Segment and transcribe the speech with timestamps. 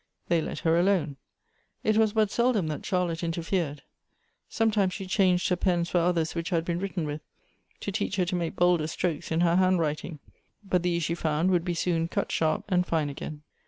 [0.29, 1.17] They let her alone.
[1.83, 3.83] It was but seldom that Charlotte interfered.
[4.49, 7.21] Sometimes she changed her pens for others which had been written with,
[7.81, 10.17] to teach her to make bolder strokes in her handwriting,
[10.67, 13.43] but these, she found, would be soon cut sharp and fine again.